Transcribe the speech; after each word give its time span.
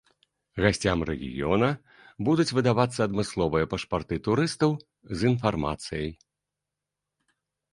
Гасцям 0.63 0.99
рэгіёна 1.09 1.67
будуць 2.29 2.47
выдавацца 2.59 2.99
адмысловыя 3.07 3.67
пашпарты 3.75 4.15
турыстаў 4.29 4.71
з 5.21 5.31
інфармацыяй. 5.33 6.09